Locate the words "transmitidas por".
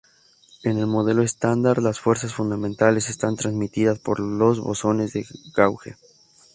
3.35-4.19